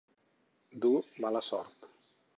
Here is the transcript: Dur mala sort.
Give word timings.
Dur 0.85 1.05
mala 1.27 1.45
sort. 1.51 1.91